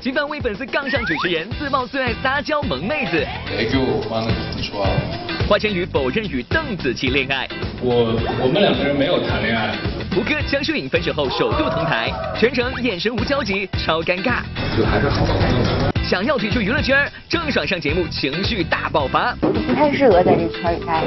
[0.00, 3.26] 金范为粉丝杠上主持人，自曝最爱撒娇萌妹子。
[3.46, 4.20] 谁给我发
[4.60, 4.86] 说？
[5.48, 7.48] 华晨宇否认与邓紫棋恋爱。
[7.80, 9.74] 我我们两个人没有谈恋爱。
[10.14, 14.42] 胡歌、江疏影分手后首度同台，全程眼神无交集，超尴尬。
[14.76, 15.34] 就还是好好。
[16.04, 19.34] 想要退出娱乐圈，郑爽上节目情绪大爆发。
[19.40, 21.02] 不太适合在这圈里待。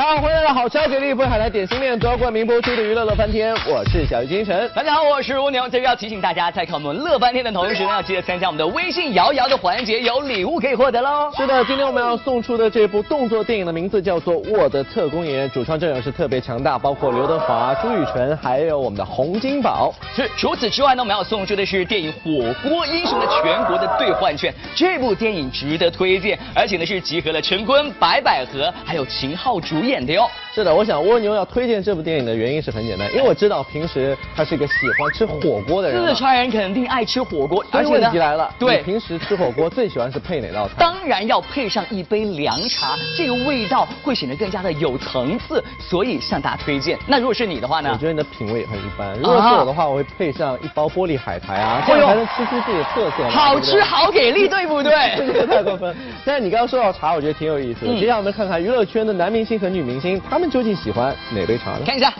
[0.00, 4.66] 大家好，欢迎来到好消息力不海苔点心面夺冠名播出的娱乐乐翻天，我是小鱼金晨。
[4.74, 5.68] 大家好，我是蜗牛。
[5.68, 11.30] 这个要提醒大家，在看我们乐翻天的同时呢，要记得参加我们的微信摇一摇的环节，有礼物可以获得喽。
[11.36, 19.92] 是的，今天我们要送出的这部动作电影的名字叫做《我的特工演员》，主创阵容是特别强大，包括刘德华、朱雨辰，还有我们的洪金宝。
[20.16, 24.50] 是，除此之外呢，我们要送出的是电影《火锅英雄》的全国的兑换券。
[24.74, 30.30] 这部电影值得推荐，而且呢是集合了陈坤、白百合还有秦昊主演的哟。
[30.52, 36.04] 是的，我想蜗牛要推荐这部电影的原因是很简单，因为我知道平时他是一个喜欢吃火锅的人。
[36.04, 40.74] 四川人肯定爱吃火锅，而且问题来了，对你平时吃火锅最喜欢是配哪道菜？
[40.76, 46.98] 当然要配上一杯凉茶，这个味道会显得更加的有层次，所以向大家推荐。
[47.06, 47.90] 那如果是你的话呢？
[47.92, 49.16] 我觉得你的品味很一般。
[49.18, 53.28] 如果是我的话，我会配上一包玻璃海苔啊，这样才能吃出自己的特色。
[53.28, 55.14] 好吃好给力，对不对？
[55.16, 55.94] 这个太过分。
[56.24, 57.92] 但是你刚刚说到茶，我觉得挺有意思的。
[57.92, 61.84] 嗯接下来我们看看娱乐圈的男明星和女明星，他他们究竟喜欢哪杯茶呢？
[61.84, 62.14] 看一下。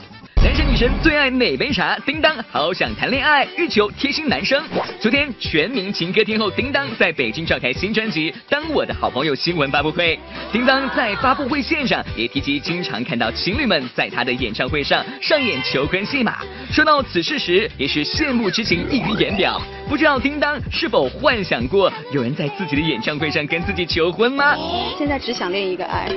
[0.80, 1.98] 男神女神最爱哪杯茶？
[2.06, 4.62] 叮当好想谈恋爱，欲求贴心男生。
[4.98, 10.18] 昨天，全民情歌天后叮当在北京召开新专辑《当我的好朋友》新闻发布会。
[10.50, 16.38] 叮当在发布会现场也提及，经常看到情侣们在他的演唱会上上演求婚戏码。
[16.72, 19.60] 说到此事时，也是羡慕之情溢于言表。
[19.86, 24.56] 不知道叮当是否幻想过有人在自己的演唱会上跟自己求婚吗？
[24.96, 26.08] 现在只想练一个爱，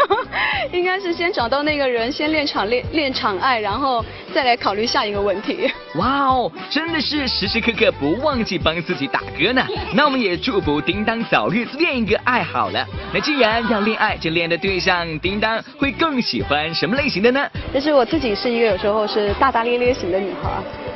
[0.72, 3.85] 应该是先找到那个人，先练场练练场爱，然后
[4.34, 5.70] 再来考虑下一个问题。
[5.96, 9.64] 哇哦，真的是时时刻刻不忘记帮自己打歌呢。
[9.94, 12.86] 那我们也祝福叮当早日练一个爱好了。
[13.12, 17.48] 那既然要恋爱，就恋的对象叮当会更喜欢什么类型的呢？
[17.72, 20.50] 就是我自己是一个有时候是大大咧咧型的女孩，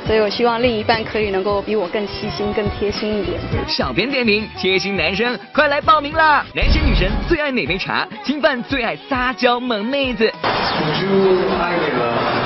[0.05, 3.39] 所以我希望另一半可以能够比我更细心、更贴心一点。
[3.67, 6.45] 小编点名，贴心男生快来报名啦！
[6.53, 8.07] 男神女神最爱哪杯茶？
[8.23, 10.31] 金范最爱撒娇萌妹子。
[10.33, 12.40] 你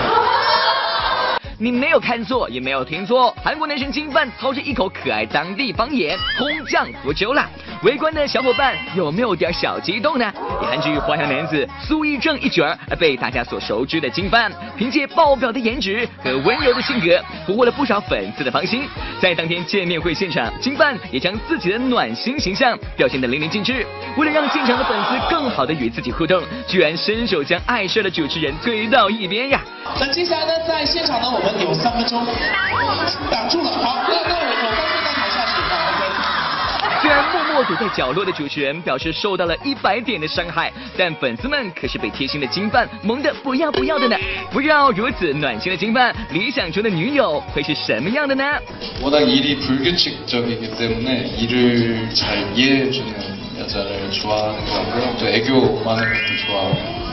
[1.66, 7.50] 你没有看错，也没有听错，韩国男神金范操着一口可爱当地方言空降福州啦！
[7.82, 10.32] 围观的小伙伴有没有点小激动呢？
[10.62, 18.84] 以韩剧花样男子苏义正一角而被大家所熟知的金范，凭借爆表的颜值和温柔的性格，俘获了不少粉丝的芳心。
[19.20, 23.84] 在当天见面会现场，金范也将自己的暖心形象表现得淋漓尽致。
[24.18, 29.60] 为了让现场的粉丝更好的与自己互动，居然伸手将碍事的主持人推到一边呀！
[29.99, 32.25] 那接下来呢，在现场呢，我们有三分钟，
[33.31, 33.71] 挡住了。
[33.71, 37.01] 好，那那我我干脆在台下请啊，OK。
[37.03, 44.17] 虽然默默躲在角落的主持人表示受到了一百点的伤害，但粉丝们可是被贴心的金范萌得不要不要的呢。
[44.51, 48.45] 不知道如此暖心的金范，理想中的女友会是什么样的呢？
[49.03, 55.17] 워낙 일이 불규칙적이기 때문에 일을 잘 이해해주는 여자를 좋아하는 것 같고요.
[55.19, 57.04] 또 애교 많은 것도 좋아하고.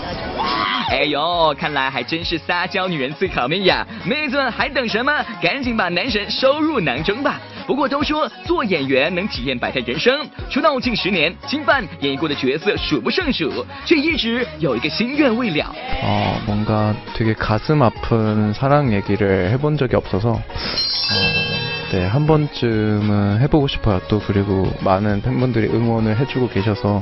[0.90, 3.86] 哎呦，看来还真是撒娇女人最好命呀！
[4.06, 5.12] 妹子们还等什么？
[5.42, 7.40] 赶紧把男神收入囊中吧！
[7.68, 15.66] 不过都说做演员能体验百态人生，出道近十年，金范演绎过的角色数不胜数，却一直有一个心愿未了。
[16.02, 21.51] 어, 뭔가 되게 가슴 아픈 사랑 얘기를 해본 적이 없어서, 어,
[21.92, 24.02] 네, 한 번쯤은 해보고 싶어요.
[24.10, 27.02] 또 그리고 많은 팬분들이 응원을 해주고 계셔서,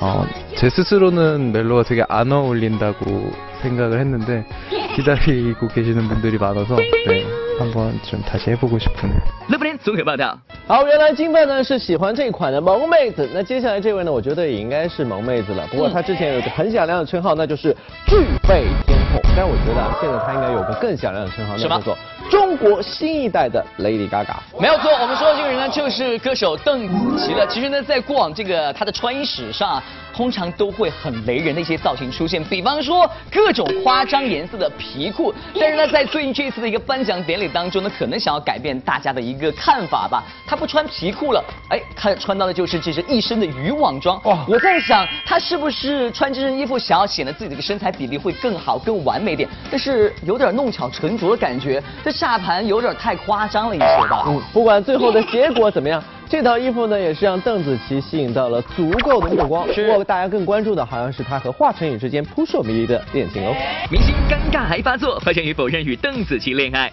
[0.00, 0.26] 어,
[0.56, 3.30] 제 스스로는 멜로가 되게 안 어울린다고
[3.60, 4.46] 생각을 했는데,
[4.94, 7.26] 기다리고 계시는 분들이 많아서, 네,
[7.58, 9.10] 한 번쯤 다시 해보고 싶은
[9.48, 10.38] 乐不天综合报道。
[10.66, 13.28] 好，原来金范呢是喜欢这一款的萌妹子。
[13.32, 15.66] 那接下来这位呢，我觉得也应该是萌妹子了。
[15.70, 17.74] 不过她之前有一个很响亮的称号，那就是
[18.06, 18.16] 巨
[18.48, 19.20] 背天后。
[19.36, 21.98] 但我觉得啊，现在她应该有个更响亮的称号，那什么叫做
[22.31, 24.37] 中国新一代的 Lady Gaga。
[24.57, 27.45] 没有错，我们说的这个人呢，就是歌手邓紫棋了。
[27.45, 29.83] 其实呢，在过往这个她的穿衣史上啊，
[30.13, 35.33] 通常都会很雷人的一些造型出现，比方说各种夸张颜色的皮裤。
[35.59, 40.23] 但是呢，在最近这一次的一个颁奖典礼当中呢，可能想要改变大家的一个看法吧。
[40.47, 44.21] 她不穿皮裤了，哎，她穿到的就是这身一身的渔网装。
[44.23, 44.45] 哇！
[44.47, 49.49] 我在想，她是不是穿这身衣服想要显得自己的身材比例会更好、更完美点？
[49.69, 51.83] 但是有点弄巧成拙的感觉。
[52.05, 54.25] 这下盘有点太夸张了一些吧。
[54.27, 59.65] 嗯，不管最后的结果怎么样， 这套衣服呢也是让邓紫棋吸引到了足够的目光。
[59.65, 63.55] 不过大家更关注的好像是她和华晨宇之间扑朔迷离的恋情哦。
[63.89, 66.91] 明星尴尬还发作，华晨宇否认与邓紫棋恋爱。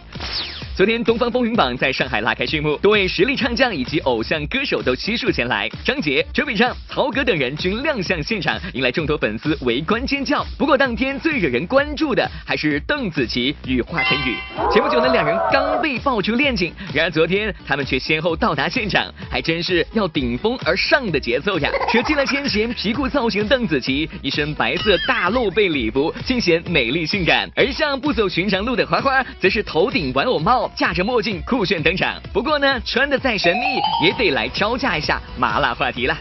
[0.78, 10.46] 昨天，东方风云榜在上海拉开序幕，多位实力唱将以及偶像歌手都悉数前来，张杰、周笔畅、曹格等人均亮相现场，迎来众多粉丝围观尖叫。
[10.56, 14.36] 不过，当天最惹人关注的还是邓紫棋与华晨宇。
[14.72, 21.68] 前不久呢，两人刚被爆出恋情，然而昨天他们却先后到达现场，还真是要顶峰而上的节奏呀！
[21.92, 32.14] 舍弃了先前皮裤造型的邓紫棋，一身白色大露背礼服，尽显美丽性感；而像不走寻常路的花花，则是头顶玩偶帽，架着墨镜酷炫登场。
[32.32, 36.18] 不过呢，穿的再神秘，也得来招架一下麻辣话题啦。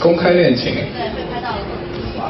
[0.00, 0.74] 公开恋情。
[0.74, 1.58] 对，被拍到了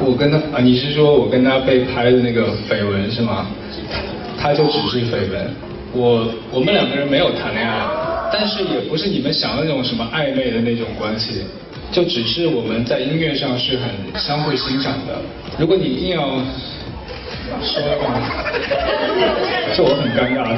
[0.05, 3.47] 我跟他啊，你是说我跟他被拍的那个绯闻是吗？
[4.39, 5.51] 他就只是绯闻，
[5.93, 7.81] 我我们两个人没有谈恋爱，
[8.31, 11.43] 但是也不是你们想的那种什么暧昧的那种关系，
[11.91, 15.19] 就只是我们在音乐上是很相互欣赏的。
[15.59, 16.39] 如果你硬要
[17.63, 18.15] 说的话，
[19.75, 20.57] 这我很尴尬的。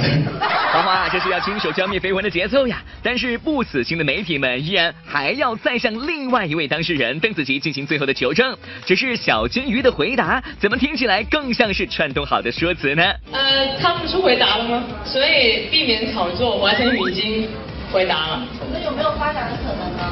[0.72, 2.82] 花花这是要亲手浇灭绯闻的节奏呀！
[3.02, 8.54] 但是不死心的媒体们依然还要再向另外一位当事人邓紫棋进行最后的求证。
[8.84, 13.02] 只是小金鱼的回答怎么听起来更像是串通好的说辞呢？
[13.32, 14.84] 呃，他不是回答了吗？
[15.04, 17.48] 所以避免炒作，华晨宇已经
[17.90, 18.42] 回答了。
[18.72, 20.04] 那有没有发展的可能呢？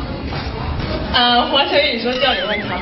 [1.13, 2.77] 呃，华晨宇说叫你问他。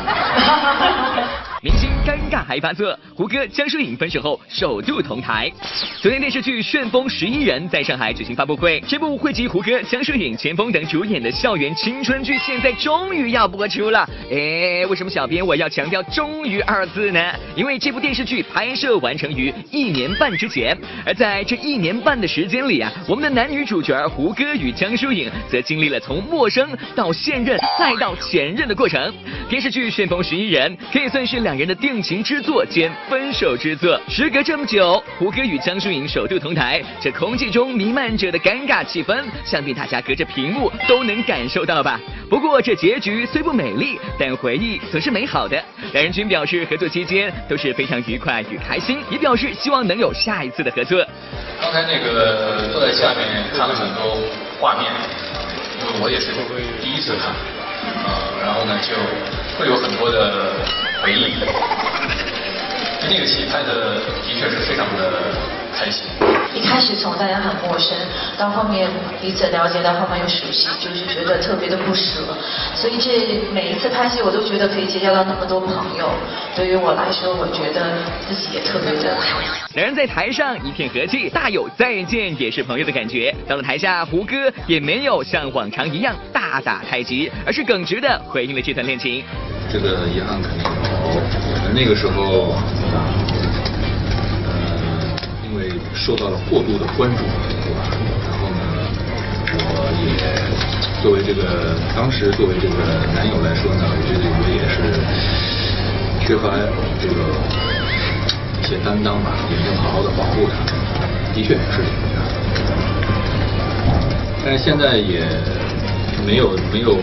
[1.65, 5.51] 明星尴尬还发作，胡歌、江疏影分手后首度同台。
[5.99, 14.07] 昨天电视剧《旋风十一人》在上海举行发布会，这部汇集胡歌、江疏影、钱枫等主演的校园青春剧，现在终于要播出了。
[14.31, 17.33] 哎，为什么小编我要强调“终于”二字呢？
[17.57, 20.77] 因为这部电视剧拍摄完成于一年半之前，
[21.07, 29.11] 而在这一年半的时间里啊，我们的男女主角胡歌与江疏影则经历了从陌生到现任再到前任的过程。
[29.49, 34.01] 电视剧《旋风十一人》可以算是两人的定情之作兼分手之作。
[34.09, 42.01] 时隔这么久，胡歌与江疏影首度同台，这空气中弥漫着的尴尬气氛，想必大家隔着屏幕都能感受到吧。
[42.29, 45.63] 不过这结局虽不美丽，但回忆则是美好的。
[45.93, 51.05] 两人均表示合作期间都是非常愉快与开心，也表示希望能有下一次的合作。
[51.61, 54.19] 刚才那个坐在下面看了很多
[54.61, 54.91] 画面，
[55.81, 56.33] 因为我也是
[56.83, 57.33] 第一次看，
[58.07, 58.95] 呃、然后呢就
[59.59, 60.55] 会有很多的
[61.03, 61.35] 回忆。
[63.09, 65.13] 那个戏拍的的确是非常的
[65.75, 66.34] 开心。
[66.55, 67.97] 一开始从大家很陌生，
[68.39, 68.89] 到后面
[69.21, 72.21] 彼此了解，到后面又熟悉，就是觉得特别的不舍。
[72.75, 76.09] 所以这每一次拍戏，我都觉得可以结交到那么多朋友。
[76.55, 77.99] 对于我来说，我觉得
[78.29, 79.51] 自己也特别的开心。
[79.75, 83.35] 两人在台上一片和气，大有再见也是朋友的感觉。
[83.49, 84.35] 到了台下，胡歌
[84.69, 89.25] 也没有像往常一样大打太极，而是耿直的回应了这段恋情。
[89.73, 90.71] 这个遗憾肯定有。
[91.03, 92.55] 我们那个时候，
[95.95, 97.23] 受到了过度的关注，
[97.63, 97.87] 对吧？
[98.27, 98.61] 然后呢，
[99.55, 100.11] 我也
[101.03, 102.75] 作为这个当时作为这个
[103.15, 104.77] 男友来说呢，我觉得我也是
[106.27, 106.51] 缺乏
[107.01, 107.15] 这个
[108.61, 110.55] 一些担当吧，也没有好好的保护她。
[111.33, 111.83] 的确是这
[112.15, 112.21] 样。
[114.45, 115.25] 但是现在也
[116.27, 116.99] 没有没有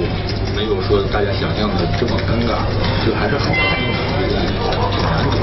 [0.55, 2.63] 没有说大家想象的这么尴尬，
[3.05, 3.63] 就还是好朋友，
[4.19, 4.45] 我觉得
[4.91, 5.40] 挺难得。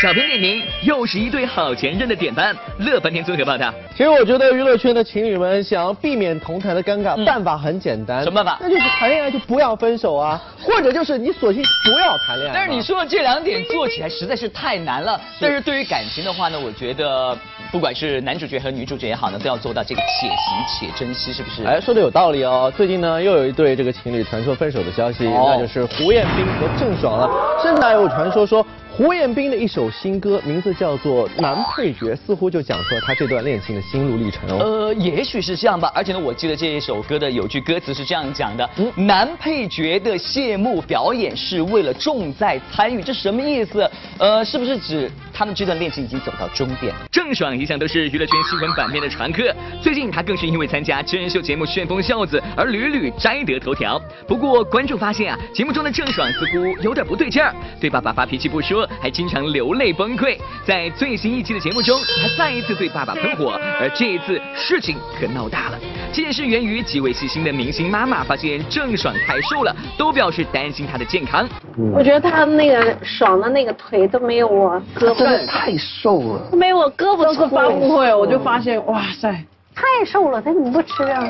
[0.00, 2.54] 小编点评：又是一对好前任的典范。
[2.78, 3.72] 乐翻天综合报道。
[3.96, 8.22] 其实我觉得娱乐圈的情侣们想要避免同台的尴尬，办法很简单。
[8.24, 12.54] 什么办法那就是谈恋爱就不要分手啊，或者就是你索性不要谈恋爱。
[12.54, 15.20] 但是你说的这两点做起来实在是太难了。
[15.40, 17.36] 但是对于感情的话呢，我觉得
[17.70, 20.36] 不管是男主角和女主角也好呢，都要做到这个且行
[20.68, 21.64] 且珍惜，是不是？
[21.64, 22.72] 哎，说的有道理哦。
[22.76, 27.30] 最近呢，又有一对这个情侣传说分手的消息，哦那就是胡彦斌和郑爽了。
[27.62, 34.58] 甚至还有传说说，胡彦斌的一首新歌名字叫做《男配角》，似乎就讲出了他这段恋情的心路历程哦。
[34.60, 35.90] 呃，也许是这样吧。
[35.92, 43.90] 而且呢，我记得这一首歌的有句歌词是这样讲的：嗯男配角的谢幕表演是为了重在参与，这什么意思？
[44.16, 47.00] 呃，是不是指他们这段恋情已经走到终点了？
[47.10, 54.00] 郑爽一向都是娱乐圈新闻版面的常客，最近她更是因为参加真人秀节目《旋风孝子》而屡屡摘得头条。
[54.28, 60.36] 不过观众发现啊，节目中的郑爽似乎有点不对劲儿，对爸爸发脾气不说，还经常流泪崩溃。
[60.66, 65.78] 在最新一期的节目中，他再一次对爸爸喷火，而这一次事情可闹大了。
[66.12, 71.48] 这件事源于几位细心的明星妈妈发现郑爽太瘦了，都表示担心她的健康。
[71.92, 76.56] 我觉得他那个爽的那个腿都没有我胳膊，真的太瘦了。
[76.56, 77.48] 没有我胳膊粗。
[77.48, 79.44] 发布会我就发现，哇塞。
[79.74, 81.22] 太瘦了，他怎么不吃啊？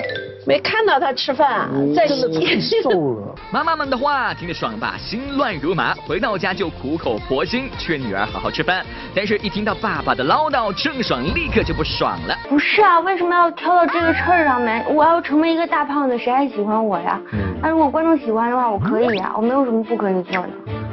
[0.47, 3.35] 没看到他吃饭，在真的太瘦了。
[3.51, 8.85] 妈妈们的话听得爽吧心乱如麻，回到家就苦口婆心劝女儿好好吃饭。
[9.15, 12.37] 但是，一听到爸爸的唠叨，郑爽立刻就不爽了。
[12.49, 14.85] 不是啊，为什么要挑到这个事儿上面？
[14.95, 17.19] 我要成为一个大胖子，谁还喜欢我呀？
[17.63, 20.49] 那如果观众喜欢的话，我可以呀，我没有什么不可以做的。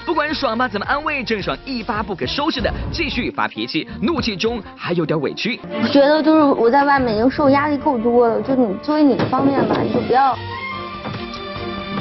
[0.05, 5.59] 不管爽爸怎么安慰，郑爽一发不可收拾的继续发脾气，怒气中还有点委屈。
[5.81, 10.37] 我觉得就是我在外面已经受压力够多了，就你作为你的方面吧，你就不要。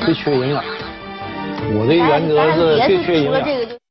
[0.05, 0.65] 最缺营养。
[1.73, 3.43] 我的原则是最缺营养。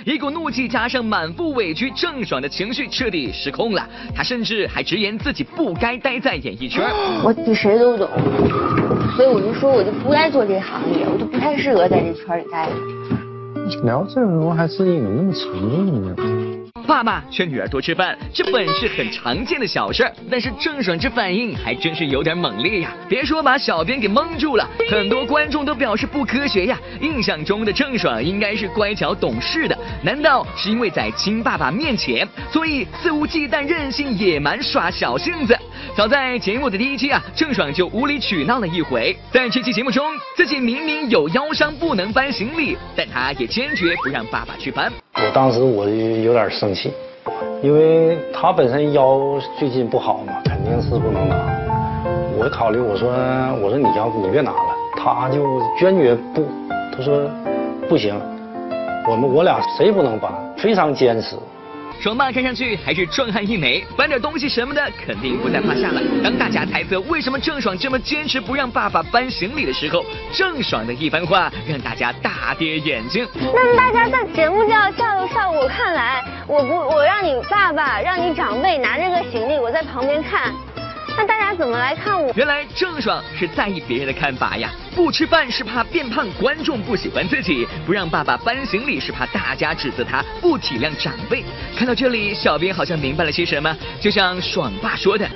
[0.05, 3.87] 一股怒气加上满腹委屈，郑爽的情绪彻底失控了。
[4.15, 6.89] 她甚至还直言自己不该待在演艺圈。
[7.23, 8.09] 我比谁都懂，
[9.15, 12.67] 所以我就说我就不该做这行业，我就不太适合在这圈里待。
[13.83, 15.51] 聊这种还是有那么沉
[15.85, 16.23] 重的？
[16.87, 22.91] 爸爸劝女儿多吃饭，这本是很常见的小事，但是郑爽这反应还真是有点猛烈呀！
[23.07, 26.79] 别说把小编给蒙住了， 很多观众都表示不科学呀。
[26.99, 35.55] 印象中的郑爽应该是乖巧懂事的，难道是因为在亲爸爸面前，所以肆无忌惮、任性野蛮耍小性子？
[35.95, 39.15] 早在节目的第一期啊，郑爽就无理取闹了一回。
[39.33, 40.05] 在这期节目中，
[40.35, 44.91] 自己明明有腰伤不能搬行李，但她也坚决不让爸爸去搬。
[45.15, 46.93] 我当时我就有点生气，
[47.61, 49.19] 因为他本身腰
[49.57, 51.35] 最近不好嘛，肯定是不能拿。
[52.37, 53.09] 我考虑我说
[53.61, 56.47] 我说你要你别拿了，他就坚决不，
[56.95, 57.29] 他说
[57.89, 58.15] 不行，
[59.09, 61.35] 我们我俩谁不能搬，非常坚持。
[61.99, 66.01] 爽爸看上去还是壮汉一枚，搬点东西什么的肯定不在话下了。
[66.23, 73.27] 当大家猜测为什么郑爽这么坚持不让爸爸搬行李的时候，郑爽的一番话让大家大跌眼镜。
[73.35, 80.53] 那么大家在节目效效效果看来，我不我让你爸爸让你长辈拿着个行李，我在旁边看。
[81.19, 82.31] 那大家怎么来看我？
[82.33, 91.43] 原来郑爽是在意别人的看法呀，不吃饭是怕变胖，观众不喜欢自己；不让爸爸搬行李是怕大家指责他不体谅长辈。
[91.75, 95.27] 看到这里，小编好像明白了些什么，就像爽爸说的：“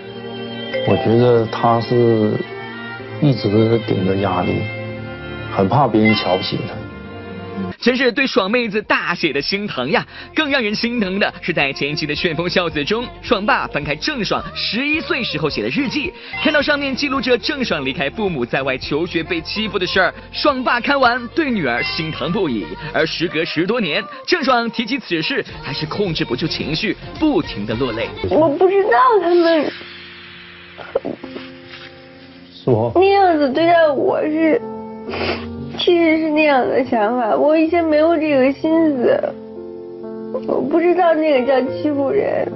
[0.87, 2.31] 我觉得他是
[3.21, 4.61] 一直顶着压力，
[5.53, 6.73] 很怕别人瞧不起他。”
[7.79, 10.05] 真是对爽妹子大写的心疼呀！
[10.33, 22.65] 更让人心疼的是，在前期的旋风孝子中，爽爸翻开郑爽十一岁时候写的日记，看到上面记录着郑爽离开父母在外求学被欺负的事儿，爽爸看完对女儿心疼不已。
[22.93, 28.07] 而时隔十多年，郑爽提起此事，还是控制不住情绪，不停的落泪。
[28.29, 29.71] 我不知道他们
[32.63, 34.61] 说那样子对待我是。
[35.77, 39.33] 其实是那样的想法，我以前没有这个心思，
[40.47, 42.47] 我不知道那个叫欺负人。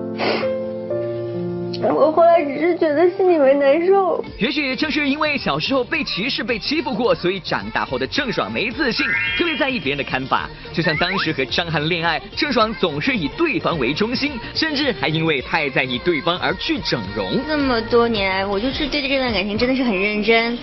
[1.84, 4.24] 我后来只是觉得心里面难受。
[4.40, 9.06] 也许正是因为小时候被歧视、被欺负过，所以长大后的郑爽没自信，
[9.38, 10.50] 特别在意别人的看法。
[10.74, 17.40] 就像当时和张翰恋爱，郑爽总是以对方为中心，甚至还因为太在意对方而去整容。
[17.48, 20.58] 这么多年，我就是对这段感情真的是很认真。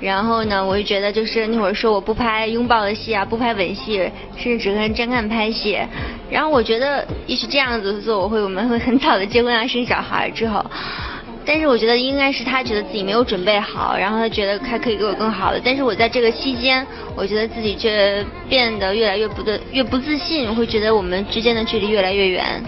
[0.00, 5.78] 然后呢，我就觉得就是那会儿说我不拍拥抱的戏啊，不拍吻戏，甚至只跟张翰拍戏。
[6.30, 10.64] 然后我觉得也许这样子做，我会我们会很早的结婚啊，生小孩之后。
[11.44, 15.60] 但是我觉得应该是他觉得自己没有准备好，然后他觉得还可以给我更好的。
[15.64, 22.62] 但是我在这个期间，我觉得自己却变得越来越不对越不自信，我会觉得我们之间的距离越来越远。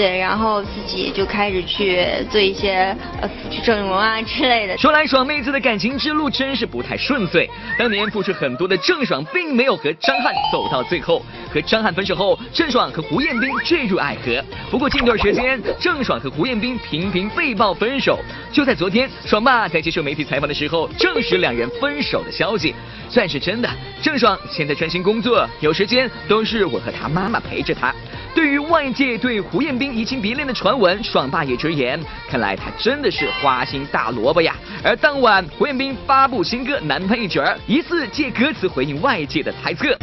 [0.00, 4.78] 对，然后自己就开始去做一些呃去整容啊之类的。
[4.78, 7.46] 说来爽妹子的感情之路真是不太顺遂。
[7.78, 11.22] 当年付出很多的郑爽，并没有和张翰走到最后。
[11.52, 14.42] 和张翰分手后，郑爽和胡彦斌坠入爱河。
[14.70, 18.18] 不过近段时间，郑爽和胡彦斌频频被曝分手。
[18.50, 22.74] 就在昨天，爽爸在接受媒体采访的时候，证实两人分手的消息，
[23.10, 23.68] 算是真的。
[24.00, 27.94] 郑爽现在专心工作，有时间都是我和他妈妈陪着他。
[28.32, 34.54] 对于外界对胡彦斌移情别恋的传闻，爽爸也直言，看来他真的是花心大萝卜呀。
[34.82, 39.96] 而当晚，胡彦斌发布新歌《男配角》，疑似借歌词回应外界的猜测。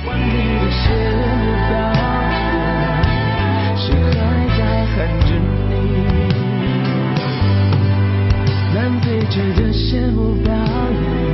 [9.56, 11.27] 的羡慕表演。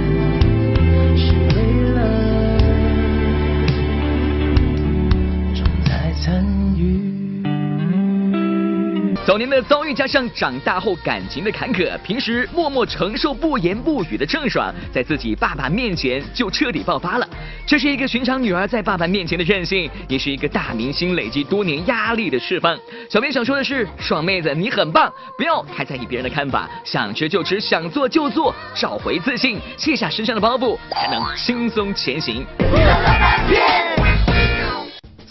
[9.25, 17.25] 早年的遭遇加上长大后感情的坎坷，平时默默承受不言不语的郑爽，在自己爸爸面前就彻底爆发了。
[17.65, 22.77] 这是一个寻常女儿在爸爸面前的任性，也是一个大明星累积多年压力的释放。
[23.09, 32.45] 小编想说的是，爽妹子你很棒，不要太在意别人的看法，想吃就吃，想做就做，找回自信，卸下身上的包袱，才能轻松前行。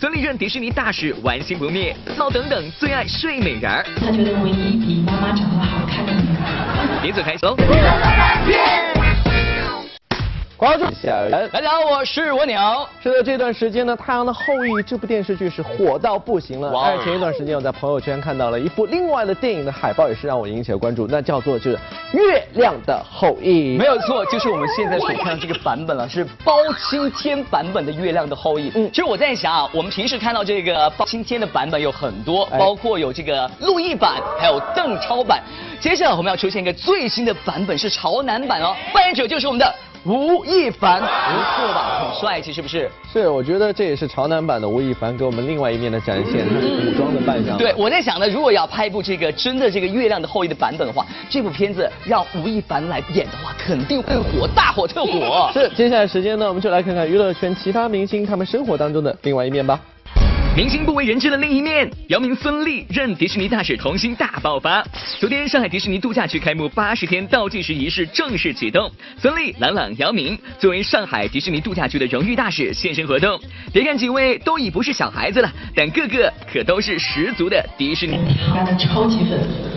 [0.03, 1.95] 孙俪任迪士尼大使，玩心不灭。
[2.19, 3.87] 闹等等最爱睡美人儿。
[4.01, 7.01] 他觉得唯一比妈妈长得好看的女人。
[7.01, 7.57] 别走开，走。
[10.63, 12.57] 关注下人，大家好，我是蜗牛。
[13.03, 16.71] 是的，这段时间呢，《太阳的后裔》这部电视剧是火到不行了。
[16.79, 21.77] 而前一段时间，我在朋友圈看到了一部另外的电影的海报，也是让我引起了关注，那叫做就是
[22.13, 23.77] 《月亮的后裔》。
[23.77, 26.55] 没有错，就是我们现在所看的这个版本了，是包
[26.89, 28.71] 青天版本的《月亮的后裔》。
[28.77, 35.43] 嗯，其实我在想啊，我们平时看到这个包青天的版本有很多，包括有这个陆毅版，还有邓超版。
[35.81, 39.75] 接下来我们要出现一个最新的版本，是潮男版哦，扮演者就是我们的。
[40.05, 42.11] 吴亦凡，不错吧？
[42.11, 42.91] 很帅气，是不是？
[43.13, 47.57] 是，我觉得这也是潮男版的吴亦凡给我们另外一面的展现，他是古装的扮相。
[47.57, 55.49] 对，我在想呢，如果要拍一部这个真的这个月亮的后裔的版本的话，这部片子让吴亦凡来演的话，肯定会火，大火特火。
[55.53, 59.79] 是，接下来时间呢，我们就来看看娱乐圈其他明星他们生活当中的另外一面吧。
[60.55, 64.87] 明星不为人知的另一面，姚明、孙俪任迪士尼大使，童星大爆发。
[65.19, 73.41] 昨天，上海迪士尼度假区开幕八十天倒计时仪式正式启动，孙俪、朗朗、姚明作为上海迪士尼度假区的荣誉大使现身活动。
[73.73, 78.19] 别看几位都已不是小孩子了，但个个可都是十足的迪士尼。
[78.79, 79.72] 超级粉丝。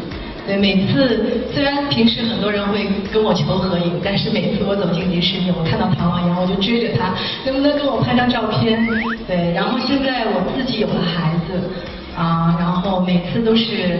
[0.46, 7.14] 对，每次虽然平时很多人会跟我求合影，但是每次我走进迪士尼，我看到唐老鸭，我就追着他，
[7.46, 8.88] 能不能跟我拍张照片？
[9.28, 11.60] 对，然后现在我自己有了孩子，
[12.16, 14.00] 啊，然后每次都是。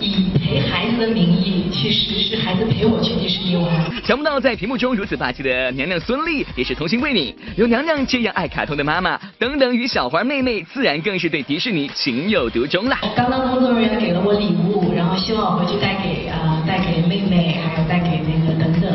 [0.00, 3.68] 以陪孩子的名义去实施孩子陪我去迪士尼玩。
[4.04, 12.98] 想不到在屏幕中如此霸气的娘娘孙俪也是童心未泯，有娘娘这样爱卡通的妈妈，等等与小花妹妹自然更是对迪士尼情有独钟啦。
[13.16, 18.90] 刚刚工作人员给了我礼物，然后希望我回去带给啊带给妹妹，还有带给那个等等，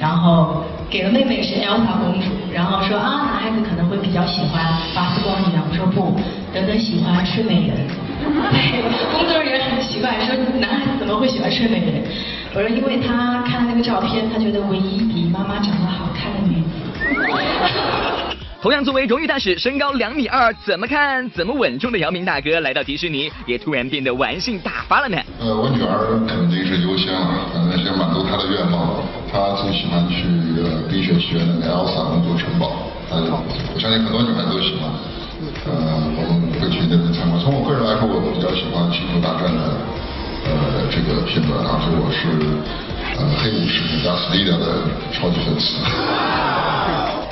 [0.00, 6.18] 然后给了妹妹是 Elsa 公主，然后说啊男孩子可能会比较喜欢巴斯光年，我说不，
[6.52, 7.76] 等等喜欢睡美人。
[9.12, 12.02] 工作人员很奇怪，说男孩子怎么会喜欢睡美人？
[12.54, 16.66] 我说因为他看那个照片，他觉得唯一比妈妈长得好看的女子。
[18.62, 25.16] 同样作为荣誉大使，身高两米二，怎么看怎么稳重的姚明大哥来到迪士尼，也突然变得玩性大发了呢。
[25.38, 29.04] 呃，我女儿肯定是优先了，反正先满足她的愿望。
[29.30, 30.24] 她最喜欢去
[30.64, 33.22] 呃冰雪学那个 Elsa 公主城堡，呃，
[33.74, 34.90] 我相信很多女孩都喜欢。
[36.66, 37.40] 我们会去那边参观。
[37.40, 39.62] 从我个人来说，我比较喜欢《星球大战》的
[40.46, 42.26] 呃这个片段，而且我是
[43.18, 45.78] 呃黑武士加斯利亚的超级粉丝。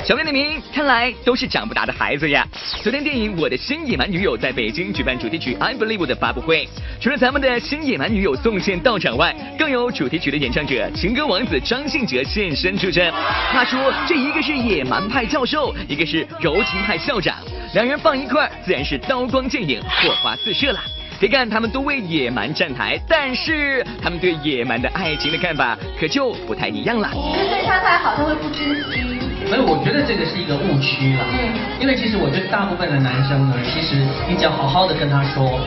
[0.05, 2.47] 小编点名，看来都是长不大的孩子呀。
[2.83, 6.69] 昨天电影《我的新野蛮女友》在北京举办主题曲《I Believe》的发布会，
[7.01, 13.11] 除了咱们的新野蛮女友宋茜到场外，更有主题曲的演唱者情歌王子张信哲现身助阵。
[13.51, 17.35] 他说，这一个是野蛮派教授，一个是柔情派校长，
[17.75, 20.79] 两人放一块，自然是刀光剑影，火花四射了。
[21.19, 27.09] 别看他们都为野蛮站台，但是他们对野蛮的爱情的看法可就不太一样了。
[27.11, 29.19] 对他太好，他会不珍惜。
[29.45, 35.59] 所以我觉得这个是一个误区了，嗯，因为其实我觉得大部分的男生呢，其实你只要好好的跟他说，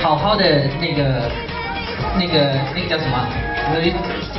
[0.00, 0.44] 好好的
[0.80, 1.28] 那个
[2.14, 3.18] 那个那个叫什么？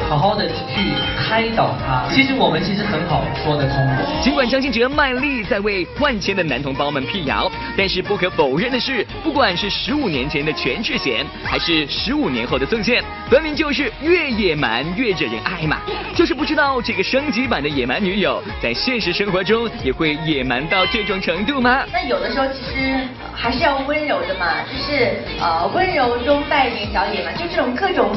[0.09, 4.05] 好好的去开导他，其实我们其实很好说得通的。
[4.21, 15.81] 尽管张信哲卖力在为万千的男同胞们辟谣，但是不可否认的是，不管是十五年前的全智贤，还是十五年后的宋茜，分明就是越野蛮越惹人爱嘛。
[16.13, 21.85] 就是不知道这个升级版的野蛮女友，在现实生活中也会野蛮到这种程度吗？
[21.91, 22.99] 那有的时候其实
[23.33, 28.11] 还是要温柔的嘛，就是呃温柔中带一点小野蛮，就这种各种。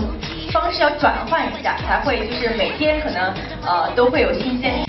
[0.53, 4.85] 方式要转换一下，才会就是每天可能呃都会有新鲜。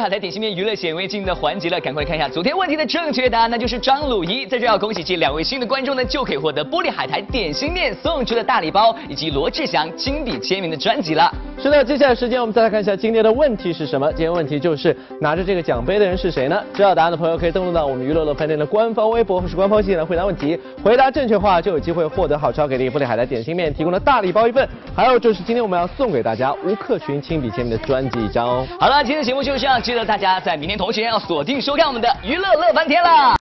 [0.00, 4.46] 海苔点心面娱乐显微镜的环节了，赶快看一下昨天问题的正确答案，那就是张鲁一。
[4.46, 11.30] 在这要恭喜这两位新的观众呢，就可以获得玻璃海苔点心面送出的大礼包，以及罗志祥亲笔签名的专辑了。
[11.62, 14.10] 是的，接下来时间我们再来看一下今天的问题是什么？
[14.12, 16.62] 今天问题就是拿着这个奖杯的人是谁呢？
[16.72, 28.66] 知道答案的朋友可以登录到我们娱乐乐饭店的官方微博或是官方信来回答问题，回答正确的话就有机会获得好超给力玻璃海苔点心面提供的大礼包一份，还有就是今天我们要送给大家吴克群亲笔签名的专辑一张哦。
[28.78, 33.34] 好了，今天的节目就是这样，记得大家在明天同时要锁定收看我们的娱乐乐翻天啦。